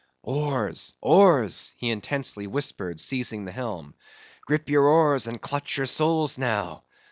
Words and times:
"Oars! 0.23 0.95
Oars!" 0.99 1.75
he 1.77 1.91
intensely 1.91 2.47
whispered, 2.47 2.99
seizing 2.99 3.45
the 3.45 3.51
helm—"gripe 3.51 4.67
your 4.67 4.87
oars, 4.87 5.27
and 5.27 5.39
clutch 5.39 5.77
your 5.77 5.85
souls, 5.85 6.39
now! 6.39 6.83